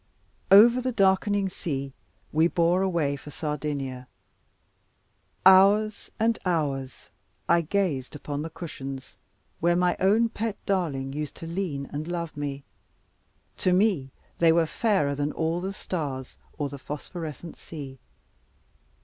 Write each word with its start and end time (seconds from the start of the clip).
Over 0.49 0.81
the 0.81 0.91
darkening 0.91 1.47
sea, 1.47 1.93
we 2.33 2.47
bore 2.47 2.81
away 2.81 3.15
for 3.15 3.29
Sardinia. 3.29 4.07
Hours 5.45 6.09
and 6.19 6.39
hours, 6.43 7.11
I 7.47 7.61
gazed 7.61 8.15
upon 8.15 8.41
the 8.41 8.49
cushions, 8.49 9.15
where 9.59 9.75
my 9.75 9.95
own 9.99 10.29
pet 10.29 10.57
darling 10.65 11.13
used 11.13 11.35
to 11.35 11.45
lean 11.45 11.85
and 11.93 12.07
love 12.07 12.35
me. 12.35 12.63
To 13.57 13.73
me 13.73 14.09
they 14.39 14.51
were 14.51 14.65
fairer 14.65 15.13
than 15.13 15.31
all 15.33 15.61
the 15.61 15.71
stars, 15.71 16.35
or 16.57 16.67
the 16.67 16.79
phosphorescent 16.79 17.55
sea. 17.55 17.99